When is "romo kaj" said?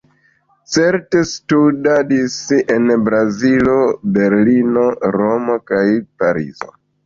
5.23-5.87